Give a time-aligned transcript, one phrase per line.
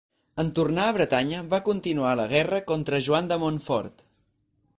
[0.43, 4.05] En tornar a Bretanya va continuar la guerra contra Joan de Montfort.